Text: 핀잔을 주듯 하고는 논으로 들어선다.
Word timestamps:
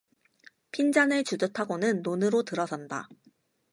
핀잔을 0.71 1.23
주듯 1.23 1.59
하고는 1.59 2.01
논으로 2.01 2.41
들어선다. 2.41 3.07